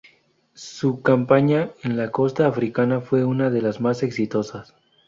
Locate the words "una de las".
3.23-3.79